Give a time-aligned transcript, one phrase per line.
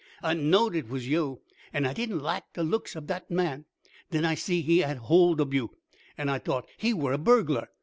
[0.23, 1.41] "I knowed it were yo',
[1.71, 3.65] an' I didn't laik de looks ob dat man.
[4.09, 5.77] Den I see he had hold ob you,
[6.17, 7.67] an' I t'ought he were a burglar.